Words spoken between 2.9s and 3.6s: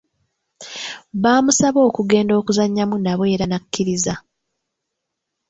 nabo era